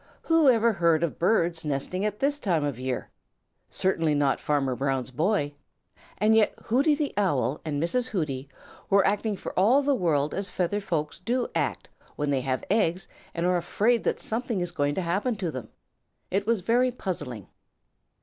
[0.23, 3.11] Who ever heard of birds nesting at this time of year?
[3.69, 5.53] Certainly not Farmer Brown's boy.
[6.17, 8.07] And yet Hooty the Owl and Mrs.
[8.07, 8.49] Hooty
[8.89, 13.07] were acting for all the world as feathered folks do act when they have eggs
[13.35, 15.69] and are afraid that something is going to happen to them.
[16.31, 17.45] It was very puzzling.